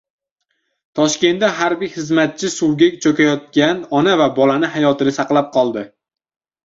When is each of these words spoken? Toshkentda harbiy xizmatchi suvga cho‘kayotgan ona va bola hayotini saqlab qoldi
Toshkentda 0.99 1.49
harbiy 1.59 1.91
xizmatchi 1.99 2.51
suvga 2.55 2.89
cho‘kayotgan 3.05 3.87
ona 4.01 4.17
va 4.23 4.31
bola 4.41 4.59
hayotini 4.77 5.15
saqlab 5.19 5.53
qoldi 5.59 5.85